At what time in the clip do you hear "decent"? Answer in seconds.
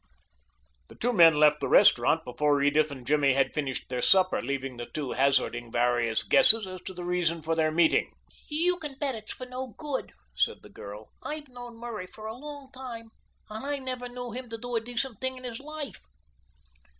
14.81-15.21